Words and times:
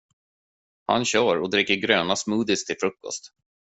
Han 0.85 1.05
kör 1.05 1.39
och 1.41 1.49
dricker 1.49 1.75
gröna 1.75 2.15
smoothies 2.15 2.65
till 2.65 2.75
frukost. 2.79 3.33